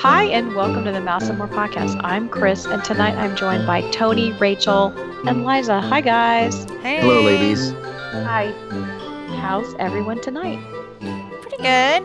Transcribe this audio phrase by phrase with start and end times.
[0.00, 2.00] Hi, and welcome to the Mouse and More podcast.
[2.02, 4.88] I'm Chris, and tonight I'm joined by Tony, Rachel,
[5.28, 5.80] and Liza.
[5.80, 6.64] Hi, guys.
[6.82, 7.02] Hey.
[7.02, 7.70] Hello, ladies.
[7.70, 8.50] Hi.
[9.40, 10.58] How's everyone tonight?
[11.42, 12.02] Pretty good.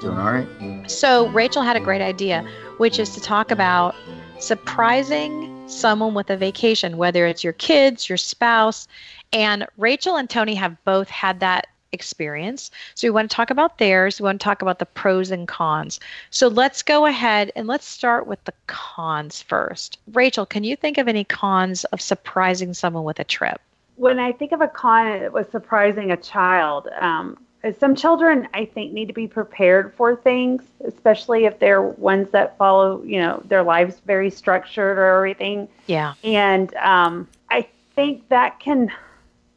[0.00, 0.90] Doing all right?
[0.90, 2.44] So, Rachel had a great idea,
[2.78, 3.94] which is to talk about
[4.40, 8.88] surprising someone with a vacation, whether it's your kids, your spouse.
[9.32, 12.70] And Rachel and Tony have both had that experience.
[12.94, 14.20] So we want to talk about theirs.
[14.20, 16.00] We want to talk about the pros and cons.
[16.30, 19.98] So let's go ahead and let's start with the cons first.
[20.12, 23.60] Rachel, can you think of any cons of surprising someone with a trip?
[23.96, 26.88] When I think of a con, it was surprising a child.
[27.00, 27.38] Um,
[27.78, 32.56] some children, I think, need to be prepared for things, especially if they're ones that
[32.58, 35.68] follow, you know, their lives very structured or everything.
[35.86, 36.14] Yeah.
[36.22, 38.92] And um, I think that can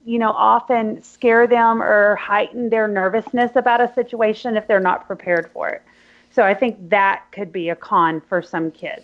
[0.09, 5.05] you know, often scare them or heighten their nervousness about a situation if they're not
[5.05, 5.83] prepared for it.
[6.31, 9.03] So I think that could be a con for some kids.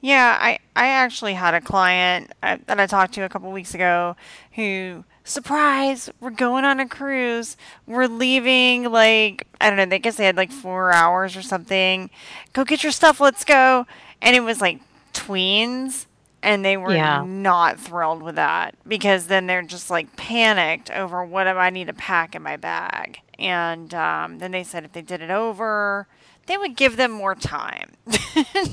[0.00, 3.74] Yeah, I, I actually had a client uh, that I talked to a couple weeks
[3.74, 4.14] ago
[4.52, 7.56] who, surprise, we're going on a cruise.
[7.88, 12.10] We're leaving, like, I don't know, I guess they had like four hours or something.
[12.52, 13.86] Go get your stuff, let's go.
[14.22, 14.78] And it was like
[15.12, 16.06] tweens
[16.42, 17.24] and they were Yeah.
[17.26, 21.88] not thrilled with that because then they're just like panicked over what do I need
[21.88, 23.20] to pack in my bag.
[23.38, 26.06] And um, then they said if they did it over,
[26.46, 27.92] they would give them more time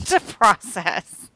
[0.05, 1.29] to process.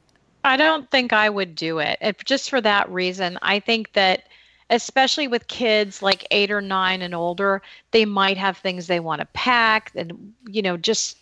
[0.44, 1.97] I don't think I would do it.
[2.02, 4.23] If just for that reason, I think that
[4.72, 9.19] especially with kids like 8 or 9 and older, they might have things they want
[9.19, 11.17] to pack and you know, just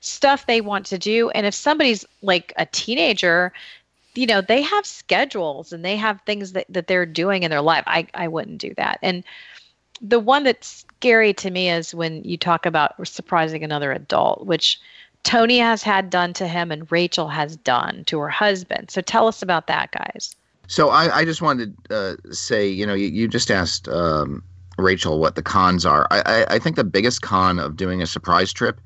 [0.00, 1.30] stuff they want to do.
[1.30, 3.52] And if somebody's like a teenager,
[4.14, 7.60] you know, they have schedules and they have things that, that they're doing in their
[7.60, 7.84] life.
[7.86, 8.98] I, I wouldn't do that.
[9.02, 9.24] And
[10.00, 14.80] the one that's scary to me is when you talk about surprising another adult, which
[15.24, 18.90] Tony has had done to him and Rachel has done to her husband.
[18.90, 20.34] So tell us about that, guys.
[20.68, 24.42] So I, I just wanted to uh, say, you know, you, you just asked um,
[24.76, 26.06] Rachel what the cons are.
[26.10, 28.80] I, I, I think the biggest con of doing a surprise trip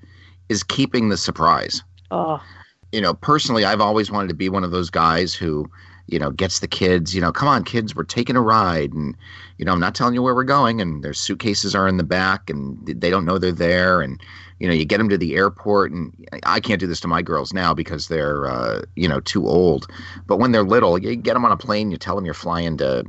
[0.49, 1.83] is keeping the surprise.
[2.11, 2.43] Oh,
[2.93, 5.69] you know, personally, I've always wanted to be one of those guys who,
[6.07, 8.93] you know, gets the kids, you know, come on, kids, we're taking a ride.
[8.93, 9.17] And,
[9.57, 10.81] you know, I'm not telling you where we're going.
[10.81, 14.03] And their suitcases are in the back and they don't know they're there.
[14.03, 14.21] And,
[14.59, 15.91] you know, you get them to the airport.
[15.93, 19.49] And I can't do this to my girls now because they're, uh, you know, too
[19.49, 19.87] old.
[20.27, 22.77] But when they're little, you get them on a plane, you tell them you're flying
[22.77, 23.05] to,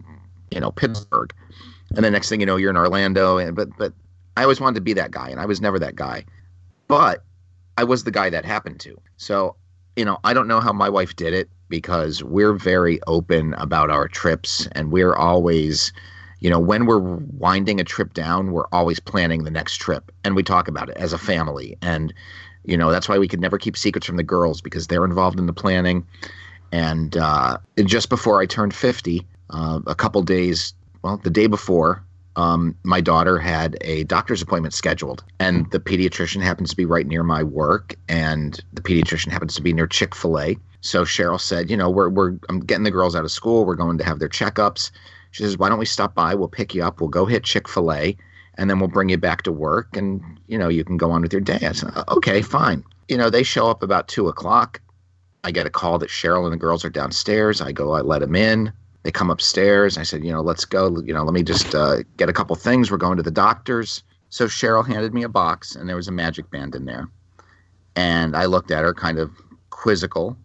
[0.51, 1.33] you know, Pittsburgh.
[1.95, 3.37] And the next thing you know, you're in Orlando.
[3.37, 3.91] And, but, but
[4.37, 5.29] I always wanted to be that guy.
[5.29, 6.23] And I was never that guy.
[6.87, 7.23] But
[7.77, 8.99] I was the guy that happened to.
[9.17, 9.55] So
[9.95, 13.89] you know, I don't know how my wife did it because we're very open about
[13.89, 15.91] our trips and we're always,
[16.39, 20.35] you know, when we're winding a trip down, we're always planning the next trip and
[20.35, 21.77] we talk about it as a family.
[21.81, 22.13] And,
[22.63, 25.39] you know, that's why we could never keep secrets from the girls because they're involved
[25.39, 26.05] in the planning.
[26.71, 30.73] And uh, just before I turned 50, uh, a couple days,
[31.03, 32.03] well, the day before,
[32.35, 37.05] um, my daughter had a doctor's appointment scheduled, and the pediatrician happens to be right
[37.05, 40.57] near my work, and the pediatrician happens to be near Chick Fil A.
[40.81, 43.65] So Cheryl said, "You know, we're we're I'm getting the girls out of school.
[43.65, 44.91] We're going to have their checkups."
[45.31, 46.35] She says, "Why don't we stop by?
[46.35, 46.99] We'll pick you up.
[46.99, 48.17] We'll go hit Chick Fil A,
[48.55, 51.21] and then we'll bring you back to work, and you know, you can go on
[51.21, 54.81] with your day." I said, "Okay, fine." You know, they show up about two o'clock.
[55.43, 57.59] I get a call that Cheryl and the girls are downstairs.
[57.61, 58.71] I go, I let them in.
[59.03, 59.97] They come upstairs.
[59.97, 61.01] I said, you know, let's go.
[61.01, 62.89] You know, let me just uh, get a couple things.
[62.89, 64.01] We're going to the doctor's.
[64.29, 67.07] So Cheryl handed me a box, and there was a magic band in there.
[67.95, 69.31] And I looked at her, kind of
[69.69, 70.37] quizzical,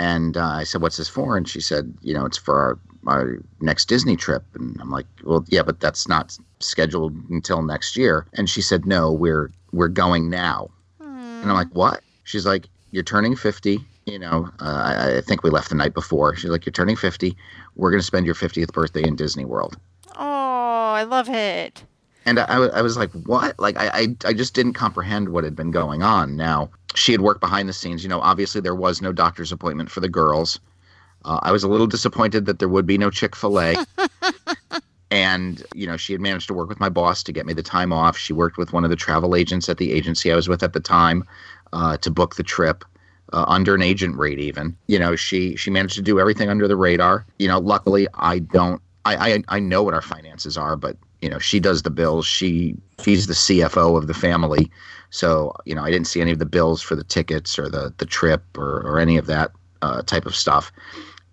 [0.00, 2.58] and uh, I said, "What's this for?" And she said, "You know, it's for
[3.06, 7.62] our, our next Disney trip." And I'm like, "Well, yeah, but that's not scheduled until
[7.62, 12.46] next year." And she said, "No, we're we're going now." And I'm like, "What?" She's
[12.46, 16.34] like, "You're turning 50." You know, uh, I, I think we left the night before.
[16.34, 17.36] She's like, "You're turning 50.
[17.80, 19.76] We're going to spend your 50th birthday in Disney World."
[20.16, 21.84] Oh, I love it.
[22.26, 23.58] And I, I was like, what?
[23.58, 26.36] Like, I, I, I just didn't comprehend what had been going on.
[26.36, 28.02] Now, she had worked behind the scenes.
[28.02, 30.60] You know, obviously there was no doctor's appointment for the girls.
[31.24, 33.74] Uh, I was a little disappointed that there would be no Chick fil A.
[35.10, 37.62] and, you know, she had managed to work with my boss to get me the
[37.62, 38.16] time off.
[38.16, 40.72] She worked with one of the travel agents at the agency I was with at
[40.72, 41.24] the time
[41.72, 42.84] uh, to book the trip.
[43.32, 46.66] Uh, under an agent rate, even you know, she she managed to do everything under
[46.66, 47.24] the radar.
[47.38, 48.82] You know, luckily I don't.
[49.04, 52.26] I I, I know what our finances are, but you know, she does the bills.
[52.26, 54.70] She she's the CFO of the family,
[55.10, 57.94] so you know, I didn't see any of the bills for the tickets or the
[57.98, 59.52] the trip or or any of that
[59.82, 60.72] uh, type of stuff.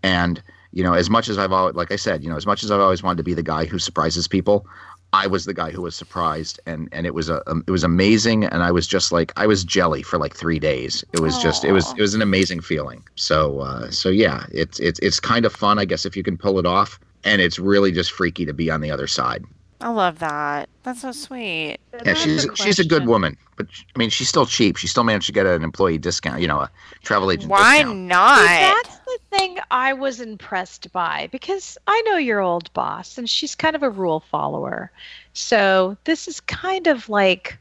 [0.03, 0.41] And
[0.73, 2.71] you know, as much as I've always, like I said, you know, as much as
[2.71, 4.67] I've always wanted to be the guy who surprises people,
[5.23, 7.83] I was the guy who was surprised, and and it was a um, it was
[7.83, 11.03] amazing, and I was just like I was jelly for like three days.
[11.11, 13.03] It was just it was it was an amazing feeling.
[13.15, 16.37] So uh, so yeah, it's it's it's kind of fun, I guess, if you can
[16.37, 19.43] pull it off, and it's really just freaky to be on the other side.
[19.81, 20.69] I love that.
[20.83, 21.77] That's so sweet.
[21.93, 24.77] Yeah, That's she's a she's a good woman, but I mean she's still cheap.
[24.77, 26.71] She still managed to get an employee discount, you know, a
[27.03, 27.99] travel agent Why discount.
[27.99, 28.37] not?
[28.45, 28.96] That's the
[29.37, 33.83] thing I was impressed by because I know your old boss and she's kind of
[33.83, 34.91] a rule follower.
[35.33, 37.57] So this is kind of like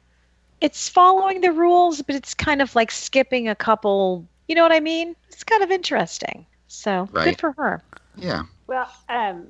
[0.61, 4.27] it's following the rules, but it's kind of like skipping a couple.
[4.49, 5.15] You know what I mean?
[5.29, 6.47] It's kind of interesting.
[6.69, 7.25] So Right.
[7.25, 7.83] good for her.
[8.17, 8.43] Yeah.
[8.67, 9.47] Well, um,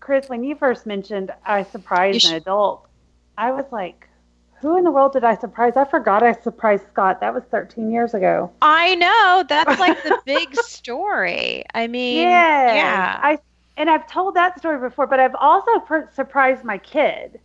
[0.00, 2.86] Chris, when you first mentioned I surprised You an sh- adult,
[3.38, 4.08] I was like,
[4.60, 5.74] who in the world did I surprise?
[5.76, 7.20] I forgot I surprised Scott.
[7.20, 8.50] That was 13 years ago.
[8.62, 11.64] I know that's like the big story.
[11.74, 12.74] I mean, yeah.
[12.74, 13.20] yeah.
[13.22, 13.38] I
[13.76, 17.38] and I've told that story before, but I've also per- surprised my kid.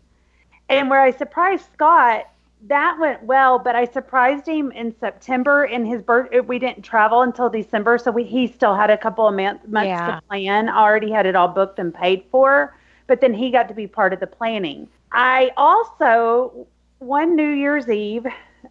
[0.70, 2.30] And where I surprised Scott,
[2.68, 6.30] that went well, but I surprised him in September in his birth.
[6.46, 9.88] We didn't travel until December, so we, he still had a couple of months, months
[9.88, 10.16] Yeah.
[10.16, 10.70] to plan.
[10.70, 12.74] Already had it all booked and paid for,
[13.08, 14.88] but then he got to be part of the planning.
[15.12, 16.66] I also
[17.02, 18.28] one New Year's Eve,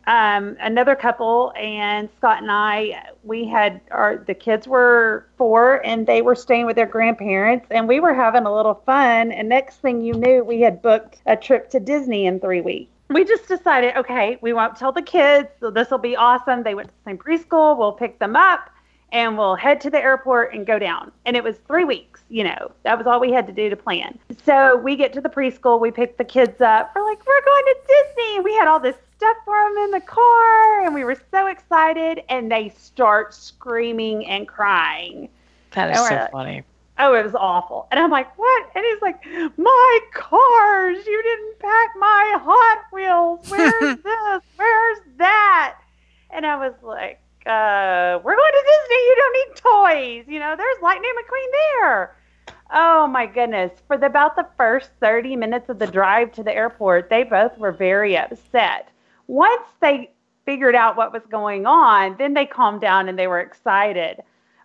[0.06, 6.06] um, another couple and Scott and I, we had our the kids were four and
[6.06, 9.32] they were staying with their grandparents and we were having a little fun.
[9.32, 12.92] And next thing you knew, we had booked a trip to Disney in three weeks.
[13.08, 15.48] We just decided, okay, we won't tell the kids.
[15.58, 16.62] So this will be awesome.
[16.62, 17.76] They went to the same preschool.
[17.76, 18.70] We'll pick them up
[19.12, 21.10] and we'll head to the airport and go down.
[21.26, 23.76] And it was three weeks, you know, that was all we had to do to
[23.76, 24.18] plan.
[24.46, 26.92] So we get to the preschool, we pick the kids up.
[26.94, 28.40] We're like, we're going to Disney.
[28.40, 32.22] We had all this stuff for them in the car and we were so excited.
[32.28, 35.28] And they start screaming and crying.
[35.72, 36.62] that is so uh, funny.
[36.98, 37.88] Oh, it was awful.
[37.90, 38.70] And I'm like, what?
[38.76, 39.24] And he's like,
[39.58, 41.04] my cars.
[41.06, 43.48] You didn't pack my Hot Wheels.
[43.48, 44.42] Where's this?
[44.56, 45.78] Where's that?
[46.30, 48.96] And I was like, uh, we're going to Disney.
[48.96, 50.24] You don't need toys.
[50.32, 51.50] You know, there's Lightning McQueen
[51.80, 52.16] there.
[52.72, 53.72] Oh my goodness.
[53.86, 57.56] For the, about the first 30 minutes of the drive to the airport, they both
[57.58, 58.88] were very upset.
[59.26, 60.10] Once they
[60.44, 64.22] figured out what was going on, then they calmed down and they were excited.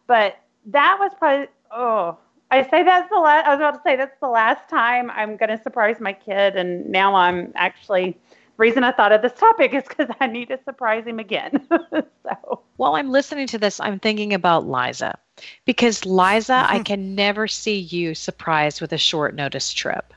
[0.07, 0.37] But
[0.67, 2.17] that was probably, oh,
[2.51, 5.35] I say that's the last, I was about to say that's the last time I'm
[5.35, 6.55] going to surprise my kid.
[6.55, 8.17] And now I'm actually,
[8.57, 11.65] reason I thought of this topic is because I need to surprise him again.
[11.69, 15.17] so, While I'm listening to this, I'm thinking about Liza
[15.65, 20.13] because Liza, I can never see you surprised with a short notice trip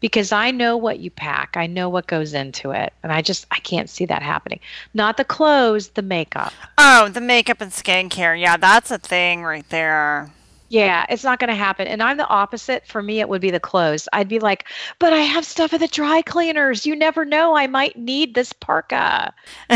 [0.00, 3.46] because I know what you pack, I know what goes into it, and I just
[3.50, 4.60] I can't see that happening.
[4.94, 6.52] Not the clothes, the makeup.
[6.76, 8.40] Oh, the makeup and skincare.
[8.40, 10.30] Yeah, that's a thing right there.
[10.70, 11.86] Yeah, it's not going to happen.
[11.88, 12.86] And I'm the opposite.
[12.86, 14.06] For me, it would be the clothes.
[14.12, 14.66] I'd be like,
[14.98, 16.84] but I have stuff at the dry cleaners.
[16.84, 17.56] You never know.
[17.56, 19.32] I might need this parka.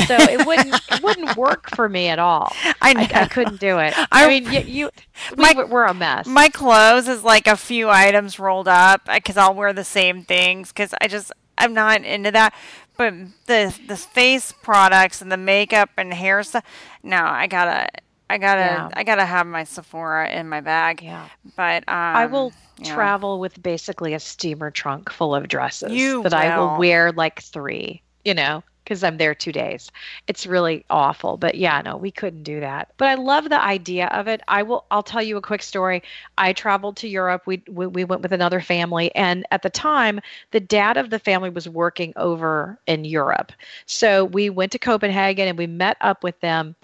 [0.06, 2.52] So it wouldn't it wouldn't work for me at all.
[2.82, 2.92] I.
[3.14, 3.94] I, I couldn't do it.
[3.96, 4.90] I, I- mean, you, you
[5.36, 6.26] we, My- were- we're a mess.
[6.26, 10.24] My clothes is like a few items rolled up uh, because I'll wear the same
[10.24, 12.54] things because I just I'm not into that.
[12.98, 13.14] But
[13.46, 16.64] the the face products and the makeup and hair stuff,
[17.02, 17.88] no, I gotta
[18.32, 18.88] I gotta Yeah.
[18.94, 21.02] I gotta have my Sephora in my bag.
[21.02, 21.28] yeah.
[21.56, 22.94] But um, I will yeah.
[22.94, 26.78] travel with basically a steamer trunk full of dresses You that I will will.
[26.78, 29.90] wear like three, you know, because I'm there two days.
[30.26, 31.36] It's really awful.
[31.36, 32.92] But yeah, no, we couldn't do that.
[32.96, 34.40] But I love the idea of it.
[34.48, 36.02] I will I'll tell you a quick story.
[36.38, 37.42] I traveled to Europe.
[37.46, 40.20] We we, we went with another family and at the time
[40.52, 43.52] the dad of the family was working over in Europe.
[43.86, 46.74] So we went to Copenhagen and we met up with them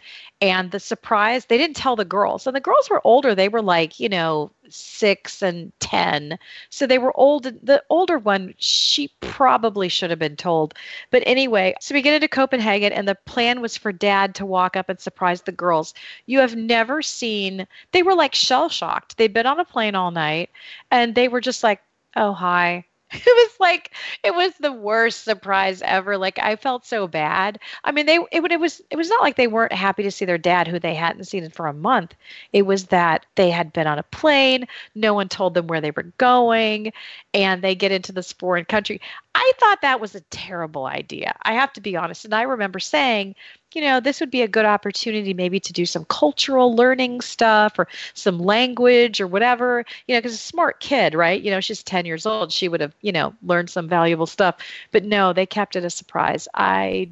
[0.40, 3.62] and the surprise they didn't tell the girls and the girls were older they were
[3.62, 6.38] like you know six and ten
[6.71, 10.75] so they were old the older one she probably should have been told
[11.11, 14.76] but anyway so we get into copenhagen and the plan was for dad to walk
[14.76, 15.95] up and surprise the girls.
[16.26, 20.11] You have never seen they were like shell shocked they'd been on a plane all
[20.11, 20.50] night
[20.90, 21.80] and they were just like
[22.16, 27.06] oh hi it was like it was the worst surprise ever like i felt so
[27.08, 27.58] bad.
[27.84, 30.24] I mean they it, it was it was not like they weren't happy to see
[30.26, 32.14] their dad who they hadn't seen for a month.
[32.52, 35.90] It was that they had been on a plane no one told them where they
[35.90, 36.92] were going
[37.32, 39.00] and they get into this foreign country
[39.38, 42.78] i thought that was a terrible idea i have to be honest and i remember
[42.78, 43.35] saying
[43.75, 47.78] you know, this would be a good opportunity maybe to do some cultural learning stuff
[47.78, 51.42] or some language or whatever, you know, because a smart kid, right?
[51.42, 52.50] You know, she's 10 years old.
[52.50, 54.57] She would have, you know, learned some valuable stuff.
[54.90, 56.49] But no, they kept it a surprise.
[56.54, 57.11] I,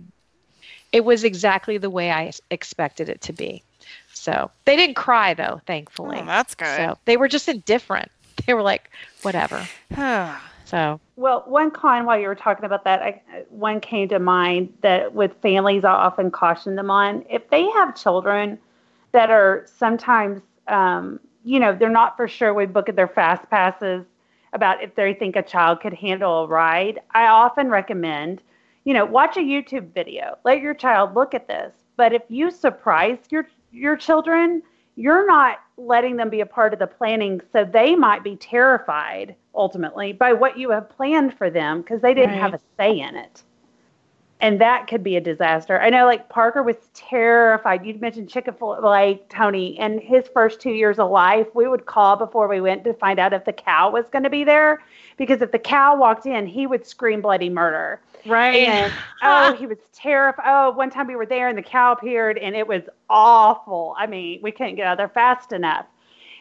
[0.93, 3.63] it was exactly the way I expected it to be.
[4.15, 6.19] So they didn't cry though, thankfully.
[6.21, 6.77] Oh, that's good.
[6.77, 8.11] So they were just indifferent.
[8.47, 8.91] They were like,
[9.23, 9.67] whatever.
[10.67, 14.73] So, well, one con while you were talking about that, I, one came to mind
[14.83, 18.59] that with families, I often caution them on if they have children
[19.13, 24.05] that are sometimes, um, you know, they're not for sure we book their fast passes
[24.53, 26.99] about if they think a child could handle a ride.
[27.13, 28.43] I often recommend,
[28.85, 31.73] you know, watch a YouTube video, let your child look at this.
[31.97, 34.63] But if you surprise your your children,
[34.97, 39.37] you're not letting them be a part of the planning, so they might be terrified
[39.55, 42.41] ultimately by what you have planned for them because they didn't right.
[42.41, 43.43] have a say in it.
[44.41, 45.81] And that could be a disaster.
[45.81, 47.87] I know, like Parker was terrified.
[47.87, 51.87] You mentioned Chick fil A, Tony, and his first two years of life, we would
[51.87, 54.83] call before we went to find out if the cow was going to be there.
[55.17, 58.01] Because if the cow walked in, he would scream bloody murder.
[58.27, 58.69] Right.
[58.69, 58.93] And
[59.23, 60.45] oh, he was terrified.
[60.47, 63.95] Oh, one time we were there and the cow appeared and it was awful.
[63.99, 65.87] I mean, we couldn't get out there fast enough.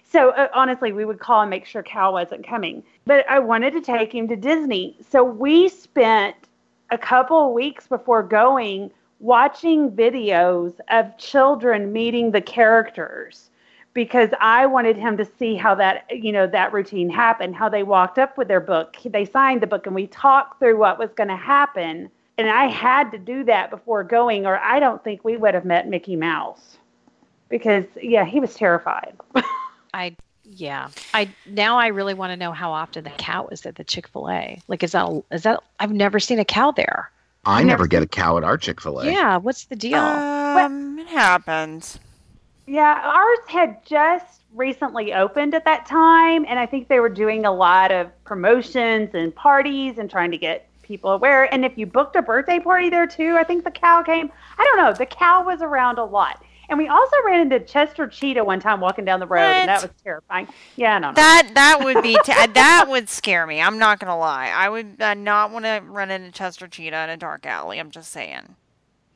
[0.04, 2.84] So uh, honestly, we would call and make sure Cal wasn't coming.
[3.06, 4.98] But I wanted to take him to Disney.
[5.10, 6.36] So we spent
[6.92, 13.50] a couple of weeks before going watching videos of children meeting the characters
[13.96, 17.82] because I wanted him to see how that you know that routine happened, how they
[17.82, 21.10] walked up with their book, they signed the book, and we talked through what was
[21.16, 22.12] going to happen.
[22.38, 25.64] And I had to do that before going, or I don't think we would have
[25.64, 26.78] met Mickey Mouse
[27.50, 29.16] because yeah, he was terrified.
[29.94, 30.90] I yeah.
[31.14, 34.10] I now I really want to know how often the cow is at the Chick
[34.10, 34.62] Fil A.
[34.68, 35.64] Like, is that is that?
[35.80, 37.10] I've never seen a cow there.
[37.46, 39.06] I never, never get a cow at our Chick Fil A.
[39.06, 40.00] Yeah, what's the deal?
[40.00, 42.00] Um, it happens.
[42.68, 47.46] Yeah, ours had just recently opened at that time, and I think they were doing
[47.46, 51.54] a lot of promotions and parties and trying to get people aware.
[51.54, 54.32] And if you booked a birthday party there too, I think the cow came.
[54.58, 54.94] I don't know.
[54.94, 56.44] The cow was around a lot.
[56.68, 59.56] And we also ran into Chester Cheetah one time walking down the road, what?
[59.56, 60.48] and that was terrifying.
[60.76, 61.14] Yeah, no, no.
[61.14, 63.62] That that would be that would scare me.
[63.62, 64.48] I'm not gonna lie.
[64.48, 67.80] I would uh, not want to run into Chester Cheetah in a dark alley.
[67.80, 68.56] I'm just saying.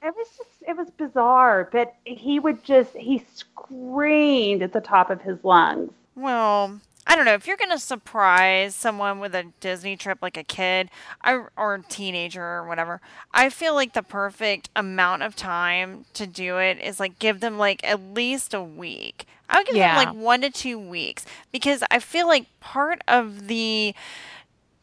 [0.04, 5.10] It was just it was bizarre, but he would just he screamed at the top
[5.10, 5.92] of his lungs.
[6.16, 10.44] Well, I don't know if you're gonna surprise someone with a Disney trip, like a
[10.44, 10.92] kid
[11.26, 13.02] or, or a teenager or whatever.
[13.34, 17.58] I feel like the perfect amount of time to do it is like give them
[17.58, 19.26] like at least a week.
[19.50, 19.96] I would give yeah.
[19.96, 23.96] them like one to two weeks because I feel like part of the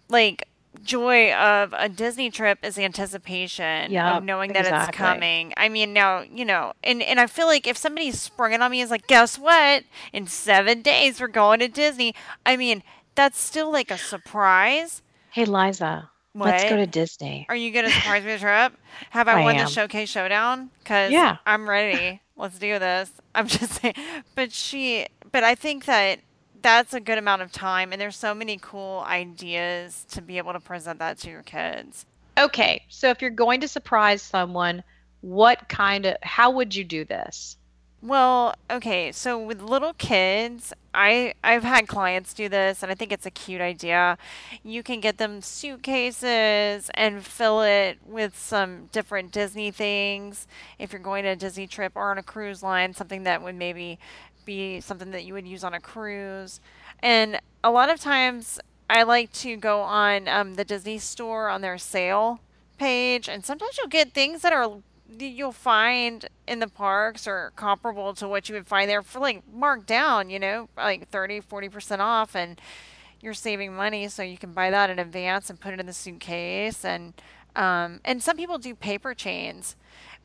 [0.08, 0.48] like
[0.82, 4.88] joy of a Disney trip is anticipation yep, of knowing that exactly.
[4.88, 5.54] it's coming.
[5.56, 8.70] I mean, now, you know, and, and I feel like if somebody sprung it on
[8.70, 9.84] me is like, guess what?
[10.12, 12.14] In seven days, we're going to Disney.
[12.44, 12.82] I mean,
[13.14, 15.02] that's still like a surprise.
[15.30, 16.10] Hey, Liza.
[16.32, 16.48] What?
[16.48, 17.46] Let's go to Disney.
[17.48, 18.74] Are you going to surprise me a trip?
[19.10, 19.64] Have I, I won am.
[19.64, 20.70] the Showcase Showdown?
[20.80, 21.38] Because yeah.
[21.46, 22.20] I'm ready.
[22.36, 23.10] Let's do this.
[23.34, 23.94] I'm just saying.
[24.34, 26.20] But she, but I think that
[26.66, 30.52] that's a good amount of time and there's so many cool ideas to be able
[30.52, 32.04] to present that to your kids.
[32.36, 34.82] Okay, so if you're going to surprise someone,
[35.20, 37.56] what kind of how would you do this?
[38.02, 43.12] Well, okay, so with little kids, I I've had clients do this and I think
[43.12, 44.18] it's a cute idea.
[44.64, 50.48] You can get them suitcases and fill it with some different Disney things
[50.80, 53.54] if you're going to a Disney trip or on a cruise line, something that would
[53.54, 54.00] maybe
[54.46, 56.60] be something that you would use on a cruise.
[57.00, 61.60] And a lot of times I like to go on um, the Disney store on
[61.60, 62.40] their sale
[62.78, 64.78] page, and sometimes you'll get things that are
[65.18, 69.42] you'll find in the parks or comparable to what you would find there for like
[69.52, 72.60] marked down, you know, like 30, 40% off and
[73.20, 75.92] you're saving money so you can buy that in advance and put it in the
[75.92, 77.14] suitcase and
[77.54, 79.76] um, and some people do paper chains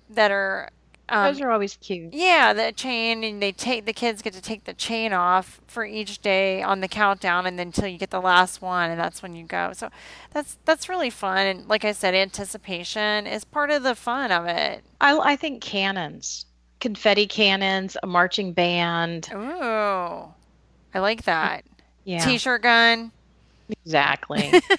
[0.09, 0.69] that are
[1.09, 2.13] um, Those are always cute.
[2.13, 5.85] Yeah, the chain, and they take the kids get to take the chain off for
[5.85, 9.21] each day on the countdown, and then until you get the last one, and that's
[9.21, 9.71] when you go.
[9.73, 9.89] So
[10.31, 14.45] that's that's really fun, and like I said, anticipation is part of the fun of
[14.45, 14.83] it.
[15.01, 16.45] I I think cannons,
[16.79, 19.29] confetti cannons, a marching band.
[19.33, 20.33] Ooh,
[20.93, 21.65] I like that.
[22.05, 23.11] Yeah, t-shirt gun.
[23.85, 24.61] Exactly.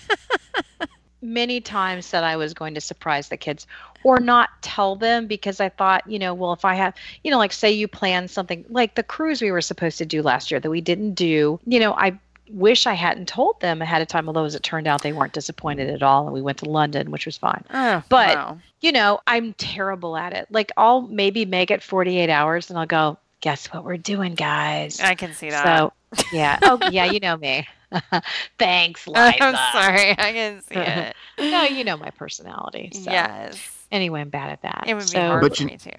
[1.23, 3.67] many times said I was going to surprise the kids
[4.05, 6.95] or not tell them because I thought, you know, well, if I have,
[7.25, 10.23] you know, like say you plan something like the cruise we were supposed to do
[10.23, 12.19] last year that we didn't do, you know, I
[12.51, 15.33] wish I hadn't told them ahead of time, although as it turned out, they weren't
[15.33, 16.25] disappointed at all.
[16.25, 17.65] And we went to London, which was fine.
[17.73, 18.59] Oh, but, wow.
[18.81, 20.47] you know, I'm terrible at it.
[20.51, 25.01] Like I'll maybe make it 48 hours and I'll go, guess what we're doing, guys?
[25.01, 25.65] I can see that.
[25.65, 25.93] So,
[26.33, 26.59] yeah.
[26.63, 27.67] Oh, yeah, you know me.
[28.59, 29.37] Thanks, Liza.
[29.41, 31.17] I'm sorry, I can see it.
[31.39, 32.91] no, you know my personality.
[32.95, 33.11] So.
[33.11, 33.82] Yes.
[33.93, 34.85] Anyway, I'm bad at that.
[34.89, 35.91] It would so, be hard but for you, me too.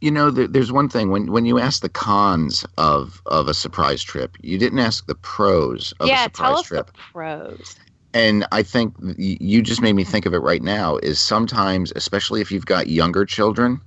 [0.00, 3.54] You know, there, there's one thing when when you ask the cons of of a
[3.54, 6.86] surprise trip, you didn't ask the pros of yeah, a surprise tell us trip.
[6.86, 7.76] The pros.
[8.14, 10.96] And I think you just made me think of it right now.
[10.98, 13.80] Is sometimes, especially if you've got younger children,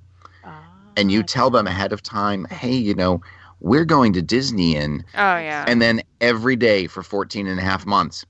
[0.96, 3.22] and you Ah, tell them ahead of time, hey, you know,
[3.60, 5.66] we're going to Disney in, Oh yeah.
[5.68, 8.26] and then every day for 14 and a half months.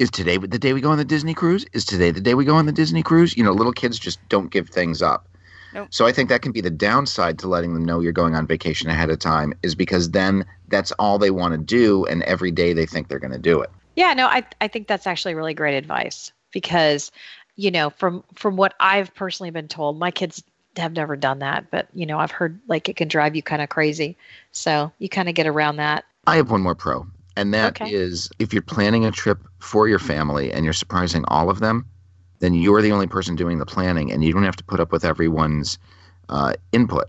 [0.00, 1.66] Is today the day we go on the Disney cruise?
[1.74, 3.36] Is today the day we go on the Disney cruise?
[3.36, 5.28] You know, little kids just don't give things up.
[5.74, 5.88] Nope.
[5.90, 8.46] So I think that can be the downside to letting them know you're going on
[8.46, 12.50] vacation ahead of time, is because then that's all they want to do, and every
[12.50, 13.68] day they think they're going to do it.
[13.94, 17.12] Yeah, no, I I think that's actually really great advice because,
[17.56, 20.42] you know, from from what I've personally been told, my kids
[20.78, 23.60] have never done that, but you know, I've heard like it can drive you kind
[23.60, 24.16] of crazy.
[24.52, 26.06] So you kind of get around that.
[26.26, 28.36] I have one more pro, and that is Okay.
[28.38, 31.86] if you're planning a trip for your family and you're surprising all of them,
[32.40, 34.90] then you're the only person doing the planning, and you don't have to put up
[34.92, 35.78] with everyone's
[36.28, 37.06] uh, input.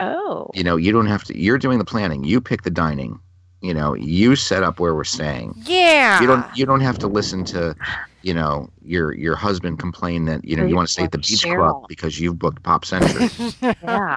[0.00, 0.50] Oh.
[0.54, 1.38] You know, you don't have to.
[1.38, 2.24] You're doing the planning.
[2.24, 3.18] You pick the dining.
[3.62, 5.54] You know, you set up where we're staying.
[5.66, 6.20] yeah.
[6.20, 6.46] You don't.
[6.56, 7.74] You don't have to listen to,
[8.22, 11.18] you know, your your husband complain that you know you want to stay at the
[11.18, 11.72] beach Cheryl.
[11.72, 13.28] club because you've booked Pop Century.
[13.82, 14.16] Yeah.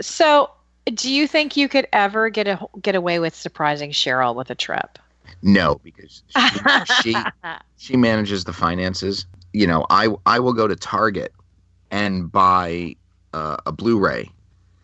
[0.00, 0.50] So,
[0.86, 4.54] do you think you could ever get a get away with surprising Cheryl with a
[4.54, 4.98] trip?
[5.42, 6.22] No, because
[7.02, 7.16] she, she
[7.76, 9.26] she manages the finances.
[9.52, 11.32] You know, I I will go to Target
[11.90, 12.96] and buy
[13.32, 14.30] uh, a Blu-ray,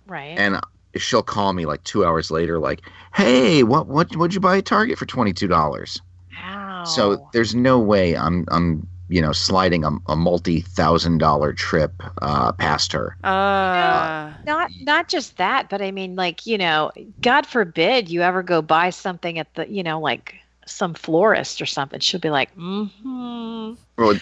[0.06, 0.38] right.
[0.38, 0.60] and
[0.96, 2.82] she'll call me like two hours later, like,
[3.14, 6.00] "Hey, what what what'd you buy at Target for twenty two dollars?"
[6.76, 6.84] wow.
[6.84, 12.02] So there's no way I'm I'm you know sliding a, a multi thousand dollar trip
[12.22, 13.16] uh, past her.
[13.22, 18.42] Uh, not not just that, but I mean, like you know, God forbid you ever
[18.42, 22.00] go buy something at the you know like some florist or something.
[22.00, 23.74] She'll be like, mm-hmm.
[23.96, 24.18] Well,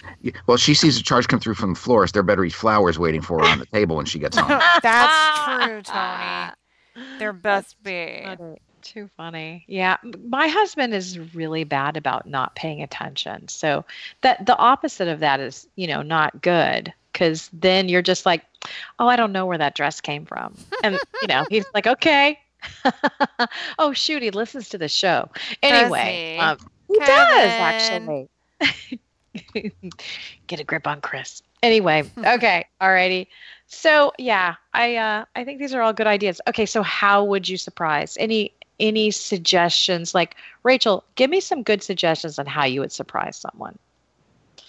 [0.46, 2.14] well, she sees a charge come through from the florist.
[2.14, 4.48] There better be flowers waiting for her on the table when she gets home.
[4.82, 6.52] that's true, Tony.
[7.18, 8.22] There best be.
[8.24, 8.60] Funny.
[8.82, 9.64] Too funny.
[9.66, 9.96] Yeah,
[10.28, 13.48] my husband is really bad about not paying attention.
[13.48, 13.86] So
[14.20, 18.44] that the opposite of that is, you know, not good because then you're just like,
[18.98, 22.38] oh, I don't know where that dress came from, and you know, he's like, okay.
[23.78, 25.28] oh shoot, he listens to the show.
[25.62, 26.40] Anyway, he?
[26.40, 28.28] um, he does actually.
[30.46, 31.42] Get a grip on Chris.
[31.62, 33.26] Anyway, okay, alrighty.
[33.66, 36.40] So yeah, I uh, I think these are all good ideas.
[36.48, 38.16] Okay, so how would you surprise?
[38.20, 40.14] Any any suggestions?
[40.14, 43.78] Like Rachel, give me some good suggestions on how you would surprise someone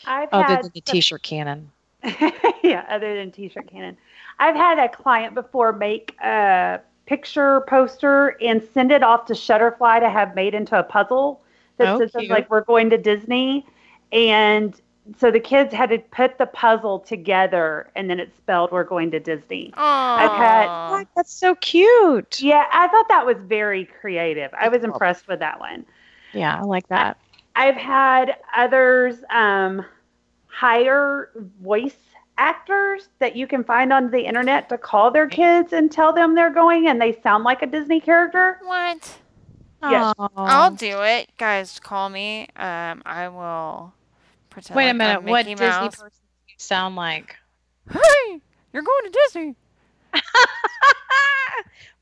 [0.05, 1.71] I've other had than the some- T-shirt cannon.
[2.63, 3.97] yeah, other than T-shirt cannon.
[4.39, 9.99] I've had a client before make a picture poster and send it off to Shutterfly
[9.99, 11.41] to have made into a puzzle
[11.77, 12.29] that Oh, says cute.
[12.31, 13.65] like we're going to Disney,
[14.11, 14.79] and
[15.17, 19.11] so the kids had to put the puzzle together, and then it spelled we're going
[19.11, 19.71] to Disney.
[19.75, 21.07] I've had- What?
[21.15, 22.41] That's so cute.
[22.41, 24.51] Yeah, I thought that was very creative.
[24.59, 25.85] I was impressed with that one.
[26.33, 27.17] Yeah, I like that.
[27.55, 29.85] I've had others um,
[30.47, 31.29] hire
[31.61, 31.95] voice
[32.38, 36.36] actors that you can find on the internet to call their kids and tell them
[36.36, 38.60] they're going and they sound like a Disney character.
[38.63, 39.17] What?
[39.84, 40.13] Yes.
[40.17, 40.30] Aw.
[40.38, 41.30] I'll do it.
[41.38, 42.48] Guys, call me.
[42.56, 43.93] Um, I will
[44.50, 44.76] pretend.
[44.76, 45.17] Wait a like minute.
[45.19, 45.95] I'm What Mickey Disney Mouse.
[45.95, 46.10] person
[46.48, 47.36] do you sound like?
[47.91, 48.41] Hey,
[48.74, 49.56] you're going to Disney.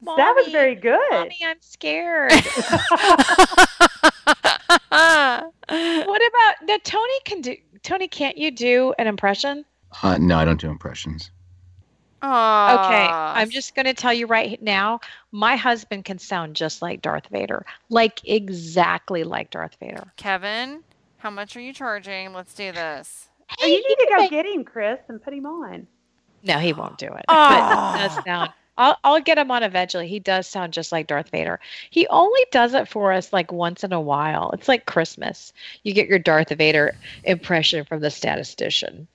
[0.06, 1.00] that was very good.
[1.12, 2.32] Mommy, I'm scared.
[5.68, 6.78] what about now?
[6.84, 7.56] Tony can do.
[7.82, 9.66] Tony, can't you do an impression?
[10.02, 11.32] Uh, no, I don't do impressions.
[12.22, 12.86] Aw.
[12.86, 15.02] Okay, I'm just going to tell you right now.
[15.32, 20.12] My husband can sound just like Darth Vader, like exactly like Darth Vader.
[20.16, 20.84] Kevin,
[21.18, 22.32] how much are you charging?
[22.32, 23.28] Let's do this.
[23.62, 25.86] Oh, you need to go get him, Chris, and put him on.
[26.44, 27.26] No, he won't do it.
[27.28, 27.50] Oh.
[27.50, 28.52] But does sound.
[28.78, 30.08] I'll, I'll get him on eventually.
[30.08, 31.60] He does sound just like Darth Vader.
[31.90, 34.50] He only does it for us like once in a while.
[34.52, 35.54] It's like Christmas.
[35.84, 39.08] You get your Darth Vader impression from the statistician.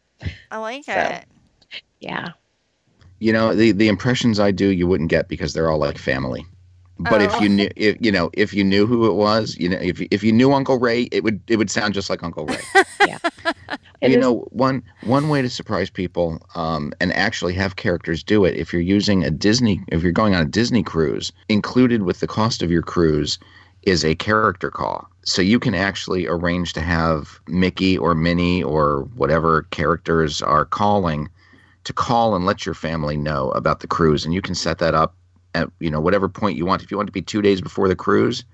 [0.50, 0.92] I like So.
[0.94, 1.24] it.
[2.00, 2.28] Yeah.
[3.20, 6.44] You know, the the impressions I do, you wouldn't get because they're all like family.
[7.00, 7.40] But if Oh.
[7.40, 10.22] you knew, if you know, if you knew who it was, you know, if if
[10.24, 12.58] you knew Uncle Ray, it would it would sound just like Uncle Ray.
[14.00, 18.22] It you is- know, one one way to surprise people, um, and actually have characters
[18.22, 18.54] do it.
[18.56, 22.28] If you're using a Disney, if you're going on a Disney cruise, included with the
[22.28, 23.38] cost of your cruise
[23.82, 25.08] is a character call.
[25.24, 31.28] So you can actually arrange to have Mickey or Minnie or whatever characters are calling
[31.84, 34.94] to call and let your family know about the cruise, and you can set that
[34.94, 35.14] up
[35.54, 36.82] at you know whatever point you want.
[36.82, 38.44] If you want to be two days before the cruise,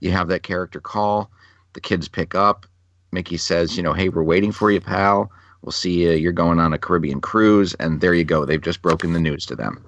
[0.00, 1.30] you have that character call.
[1.74, 2.66] The kids pick up.
[3.12, 5.30] Mickey says, you know, hey, we're waiting for you, pal.
[5.62, 6.12] We'll see you.
[6.12, 8.44] You're going on a Caribbean cruise, and there you go.
[8.44, 9.84] They've just broken the news to them.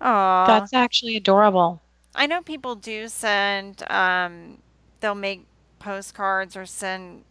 [0.00, 0.46] Aw.
[0.46, 1.80] That's actually adorable.
[2.14, 4.58] I know people do send, um,
[5.00, 5.46] they'll make
[5.78, 7.24] postcards or send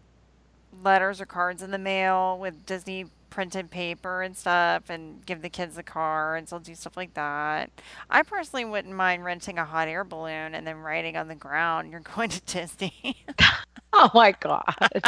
[0.83, 5.49] letters or cards in the mail with Disney printed paper and stuff and give the
[5.49, 6.53] kids the cards.
[6.53, 7.69] I'll do stuff like that.
[8.09, 11.91] I personally wouldn't mind renting a hot air balloon and then writing on the ground,
[11.91, 13.25] you're going to Disney.
[13.93, 15.01] Oh my god.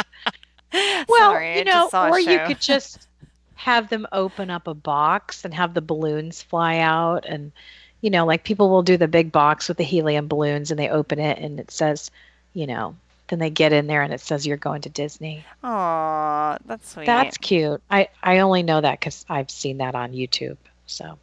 [1.08, 3.06] well, Sorry, you know, or you could just
[3.54, 7.52] have them open up a box and have the balloons fly out and
[8.00, 10.88] you know, like people will do the big box with the helium balloons and they
[10.88, 12.10] open it and it says,
[12.54, 12.94] you know,
[13.28, 15.44] then they get in there and it says you're going to Disney.
[15.62, 17.06] Aw, that's sweet.
[17.06, 17.80] That's cute.
[17.90, 20.56] I I only know that cuz I've seen that on YouTube.
[20.86, 21.18] So,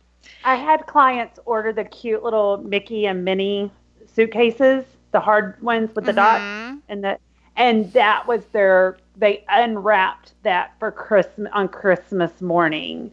[0.45, 3.69] I had clients order the cute little Mickey and Minnie
[4.13, 6.81] suitcases, the hard ones with the dots, Mhm.
[6.89, 7.17] and the
[7.57, 8.97] and that was their.
[9.17, 13.11] They unwrapped that for Christmas on Christmas morning,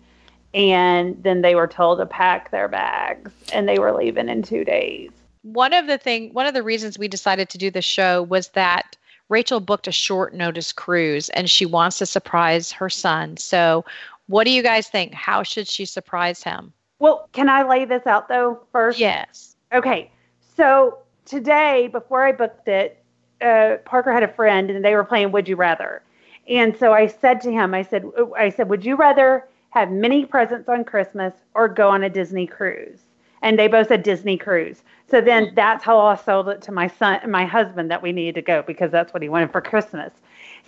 [0.55, 4.65] and then they were told to pack their bags, and they were leaving in two
[4.65, 5.11] days.
[5.43, 8.49] one of the thing one of the reasons we decided to do the show was
[8.51, 8.97] that
[9.29, 13.37] Rachel booked a short notice cruise and she wants to surprise her son.
[13.37, 13.85] So,
[14.27, 15.13] what do you guys think?
[15.13, 16.73] How should she surprise him?
[16.99, 18.99] Well, can I lay this out though first?
[18.99, 19.57] Yes.
[19.73, 20.11] Okay,
[20.57, 23.03] so today, before I booked it,
[23.41, 26.01] uh, Parker had a friend, and they were playing Would You Rather,
[26.49, 28.05] and so I said to him, I said,
[28.37, 32.47] I said, Would you rather have many presents on Christmas or go on a Disney
[32.47, 33.01] cruise?
[33.43, 34.83] And they both said Disney cruise.
[35.11, 35.55] So then mm-hmm.
[35.55, 38.43] that's how I sold it to my son, and my husband, that we needed to
[38.43, 40.13] go because that's what he wanted for Christmas.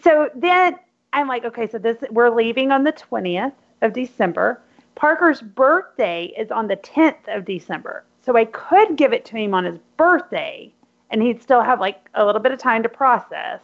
[0.03, 0.77] So then
[1.12, 4.61] I'm like, okay, so this we're leaving on the 20th of December.
[4.97, 8.05] Parker's birthday is on the 10th of December.
[8.23, 10.73] So I could give it to him on his birthday
[11.11, 13.61] and he'd still have like a little bit of time to process.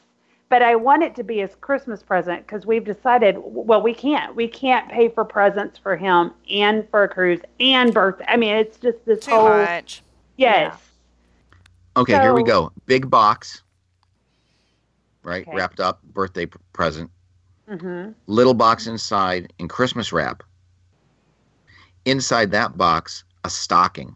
[0.52, 4.36] But I want it to be his Christmas present because we've decided, well, we can't.
[4.36, 8.26] We can't pay for presents for him and for a cruise and birthday.
[8.28, 9.48] I mean, it's just this Too whole.
[9.48, 10.02] much.
[10.36, 10.76] Yes.
[11.96, 12.70] Okay, here we go.
[12.84, 13.62] Big box,
[15.22, 15.48] right?
[15.48, 15.56] Okay.
[15.56, 17.10] Wrapped up, birthday p- present.
[17.66, 20.42] hmm Little box inside in Christmas wrap.
[22.04, 24.14] Inside that box, a stocking.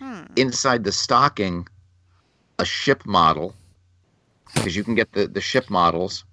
[0.00, 0.24] Hmm.
[0.34, 1.68] Inside the stocking,
[2.58, 3.54] a ship model,
[4.54, 6.24] because you can get the, the ship models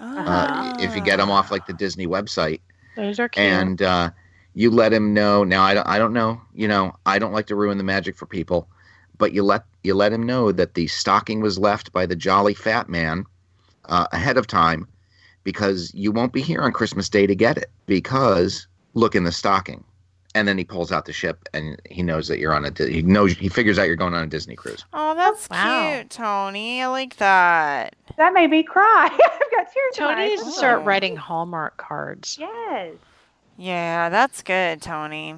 [0.00, 2.60] uh, if you get them off like the Disney website.
[2.96, 3.44] Those are cute.
[3.46, 4.10] and uh,
[4.54, 5.44] you let him know.
[5.44, 6.40] Now I don't, I don't know.
[6.54, 8.68] You know, I don't like to ruin the magic for people,
[9.18, 12.54] but you let you let him know that the stocking was left by the jolly
[12.54, 13.24] fat man
[13.86, 14.86] uh, ahead of time,
[15.42, 17.70] because you won't be here on Christmas Day to get it.
[17.86, 19.84] Because look in the stocking,
[20.34, 22.72] and then he pulls out the ship, and he knows that you're on a.
[22.86, 24.84] He knows he figures out you're going on a Disney cruise.
[24.92, 25.94] Oh, that's Wow.
[25.96, 26.82] cute, Tony.
[26.82, 27.94] I like that.
[28.16, 29.06] That made me cry.
[29.12, 30.30] I've got tears in my Tony eyes.
[30.30, 30.52] needs to Oh.
[30.52, 32.36] start writing Hallmark cards.
[32.40, 32.94] Yes.
[33.56, 35.36] Yeah, that's good, Tony.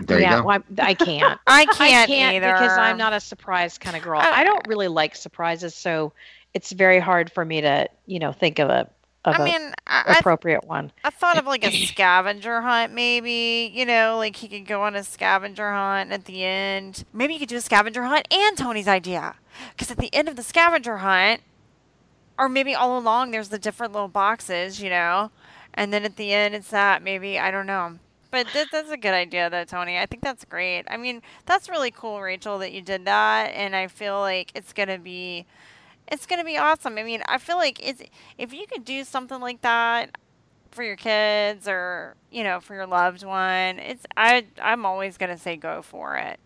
[0.00, 0.46] There yeah, you go.
[0.48, 1.40] well, I, I can't.
[1.46, 4.20] I I can't, can't either because I'm not a surprise kind of girl.
[4.20, 6.12] I- I don't really like surprises, so
[6.54, 8.88] it's very hard for me to, you know, think of a of
[9.26, 10.92] I mean, I, appropriate one.
[11.02, 13.70] I thought of like a scavenger hunt, maybe.
[13.74, 17.04] You know, like he could go on a scavenger hunt at the end.
[17.12, 19.36] Maybe you could do a scavenger hunt and Tony's idea.
[19.72, 21.42] Because at the end of the scavenger hunt,
[22.38, 25.30] or maybe all along, there's the different little boxes, you know?
[25.74, 27.02] And then at the end, it's that.
[27.02, 27.98] Maybe, I don't know.
[28.30, 29.98] But that, that's a good idea, though, Tony.
[29.98, 30.84] I think that's great.
[30.88, 33.52] I mean, that's really cool, Rachel, that you did that.
[33.54, 35.46] And I feel like it's going to be.
[36.10, 36.98] It's gonna be awesome.
[36.98, 38.02] I mean, I feel like it's
[38.38, 40.16] if you could do something like that,
[40.70, 45.30] for your kids or you know for your loved one it's i i'm always going
[45.30, 46.38] to say go for it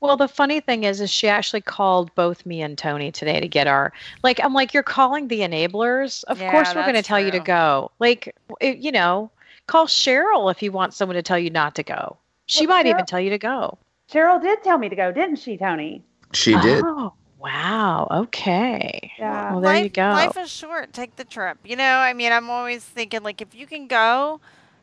[0.00, 3.48] Well, the funny thing is, is she actually called both me and Tony today to
[3.48, 4.40] get our like.
[4.42, 6.22] I'm like, you're calling the enablers.
[6.24, 7.90] Of Yeah, course, we're going to that's tell you to go.
[7.98, 9.30] Like, it, you know,
[9.66, 12.16] call Cheryl if you want someone to tell you not to go.
[12.46, 13.78] She Well, might even tell you to go.
[14.10, 16.02] Cheryl did tell me to go, didn't she, Tony?
[16.32, 16.82] She did.
[16.84, 18.08] Oh, wow.
[18.10, 19.12] Okay.
[19.18, 19.52] Yeah.
[19.52, 20.02] Well, there life, you go.
[20.02, 23.54] life is short take the trip you know i mean i'm always thinking like if
[23.54, 24.40] you can go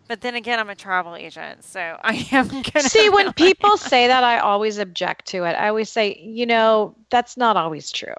[0.08, 4.08] but then again i'm a travel agent so i am gonna See, when people say
[4.08, 5.54] that, I always object to it.
[5.54, 8.13] I always say, you know, that's not always true.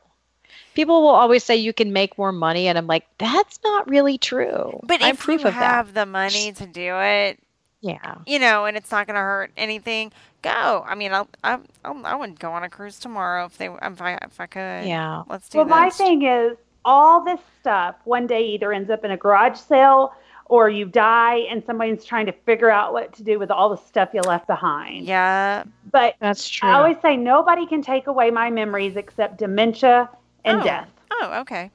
[0.74, 4.18] People will always say you can make more money, and I'm like, that's not really
[4.18, 4.80] true.
[4.82, 5.60] but I'm if proof you of that.
[5.60, 7.38] have the money to do it
[7.80, 8.16] Yeah.
[8.26, 10.10] you know and it's not going to hurt anything
[10.44, 13.66] go i mean I'll, I, I'll, i would go on a cruise tomorrow if they
[13.66, 15.22] if i if i could Yeah.
[15.28, 19.10] let's do Well, my thing is, all this stuff one day either ends up in
[19.10, 20.12] a garage sale
[20.46, 23.78] or you die and somebody's trying to figure out what to do with all the
[23.90, 25.06] stuff you left behind.
[25.06, 26.68] yeah But That's true.
[26.68, 30.10] I always say nobody can take away my memories except dementia
[30.44, 30.64] and Oh.
[30.64, 30.88] death.
[31.12, 31.70] oh okay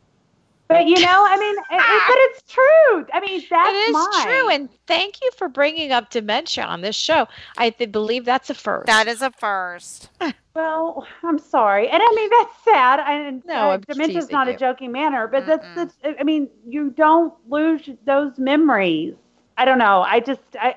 [0.69, 3.05] But you know, I mean, it, it, but it's true.
[3.12, 4.23] I mean, that's it is mine.
[4.23, 4.49] true.
[4.49, 7.27] And thank you for bringing up dementia on this show.
[7.58, 8.86] I th- believe that's a first.
[8.86, 10.10] That is a first.
[10.55, 12.99] Well, I'm sorry, and I mean that's sad.
[12.99, 15.75] And No, uh, I'm just dementia's not a joking manner, but that's, Mm-mm.
[15.75, 15.97] that's.
[16.19, 19.13] I mean, you don't lose those memories.
[19.58, 20.01] I don't know.
[20.01, 20.75] I just, I,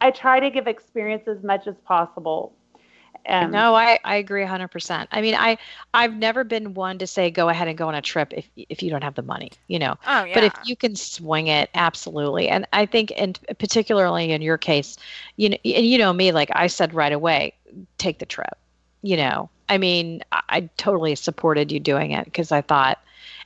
[0.00, 2.54] I, I try to give experience as much as possible.
[3.26, 5.06] Um, no, I, I agree 100%.
[5.10, 5.56] I mean, I
[5.94, 8.82] I've never been one to say go ahead and go on a trip if if
[8.82, 9.96] you don't have the money, you know.
[10.06, 10.34] Oh yeah.
[10.34, 12.48] But if you can swing it, absolutely.
[12.48, 14.96] And I think, and particularly in your case,
[15.36, 17.54] you know, and you know me, like I said right away,
[17.98, 18.58] take the trip.
[19.02, 22.93] You know, I mean, I, I totally supported you doing it because I thought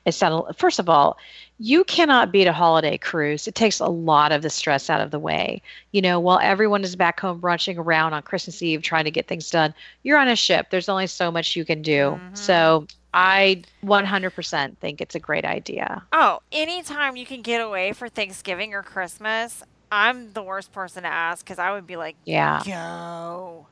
[0.08, 0.52] it sounded.
[0.54, 1.18] First of all,
[1.58, 3.46] you cannot beat a holiday cruise.
[3.48, 5.60] It takes a lot of the stress out of the way.
[5.92, 9.26] You know, while everyone is back home brunching around on Christmas Eve trying to get
[9.26, 10.68] things done, you're on a ship.
[10.70, 12.20] There's only so much you can do.
[12.32, 12.36] Mhm.
[12.36, 16.02] So I 100% think it's a great idea.
[16.12, 21.08] oh, anytime you can get away for Thanksgiving or Christmas, I'm the worst person to
[21.08, 22.62] ask because I would be like, Yeah.
[22.64, 23.66] go.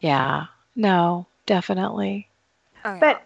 [0.00, 0.46] Yeah.
[0.74, 2.28] No, definitely.
[2.84, 2.98] Oh, yeah.
[3.00, 3.22] But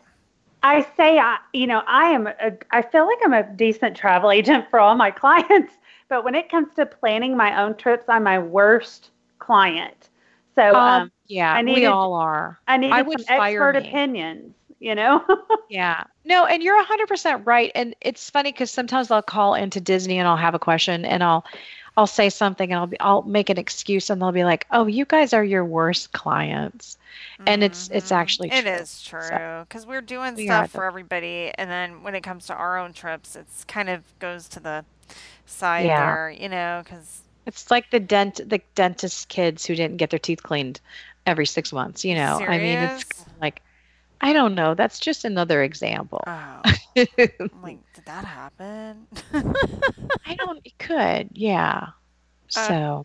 [0.65, 2.27] I say, I, you know, I am.
[2.27, 5.75] A, I feel like I'm a decent travel agent for all my clients,
[6.09, 10.09] but when it comes to planning my own trips, I'm my worst client.
[10.55, 12.59] So Um, um, yeah, I we all are.
[12.67, 14.55] I needed would some expert opinions.
[14.81, 15.25] You know.
[15.71, 16.05] Yeah.
[16.25, 17.73] No, and you're 100% right.
[17.75, 21.23] And it's funny because sometimes I'll call into Disney and I'll have a question and
[21.23, 21.45] I'll
[21.97, 24.87] I'll say something and I'll be I'll make an excuse and they'll be like, "Oh,
[24.87, 26.97] you guys are your worst clients."
[27.47, 28.13] And it's it's Mhm.
[28.13, 28.67] actually It true.
[28.67, 32.55] is true because we're doing We stuff for everybody, and then when it comes to
[32.55, 34.85] our own trips, it's kind of goes to the
[35.47, 35.97] side Yeah.
[35.97, 40.19] there, you know, because It's like the dent the dentist kids who didn't get their
[40.19, 40.81] teeth cleaned
[41.27, 42.43] every 6 months, you know.
[42.47, 43.63] I mean, it's like
[44.25, 44.75] I don't know.
[44.75, 46.23] That's just another example.
[46.27, 46.67] oh, I'm
[47.63, 49.07] like, did that happen?
[50.27, 50.61] I don't.
[50.65, 51.89] It could, yeah.
[52.57, 53.05] Uh, So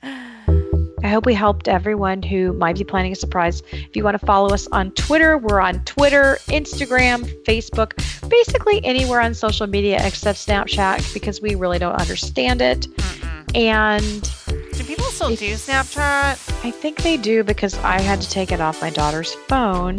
[1.03, 3.61] I hope we helped everyone who might be planning a surprise.
[3.71, 7.91] If you want to follow us on Twitter, we're on Twitter, Instagram, Facebook,
[8.29, 12.81] basically anywhere on social media except Snapchat because we really don't understand it.
[12.81, 13.55] Mm-mm.
[13.55, 16.65] And Do people still do Snapchat?
[16.65, 19.97] I think they do because I had to take it off my daughter's phone.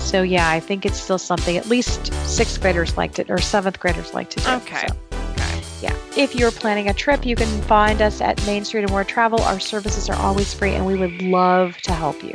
[0.00, 3.78] So yeah, I think it's still something at least sixth graders liked it or seventh
[3.78, 4.50] graders like to do.
[4.50, 4.86] Okay.
[4.86, 4.96] So.
[5.30, 5.62] Okay.
[5.82, 5.96] Yeah.
[6.16, 9.40] If you're planning a trip, you can find us at Main Street and More Travel.
[9.42, 12.34] Our services are always free and we would love to help you.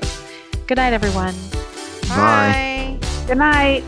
[0.67, 1.35] Good night, everyone.
[2.09, 2.97] Bye.
[3.01, 3.25] Bye.
[3.27, 3.83] Good night.